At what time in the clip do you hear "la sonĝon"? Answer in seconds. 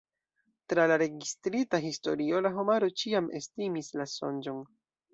4.03-4.69